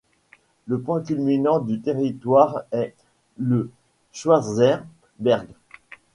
[0.65, 2.95] Le point culminant du territoire est
[3.37, 3.69] le
[4.13, 4.77] Schwarzer
[5.19, 5.47] Berg.